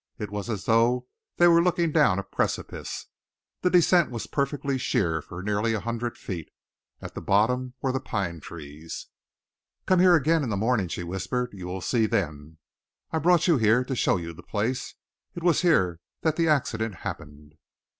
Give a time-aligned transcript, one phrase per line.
[0.17, 1.05] It was as though
[1.37, 3.05] they were looking down a precipice.
[3.61, 6.49] The descent was perfectly sheer for nearly a hundred feet.
[7.03, 9.09] At the bottom were the pine trees.
[9.85, 11.53] "Come here again in the morning," she whispered.
[11.53, 12.57] "You will see then.
[13.11, 14.95] I brought you here to show you the place.
[15.35, 17.53] It was here that the accident happened."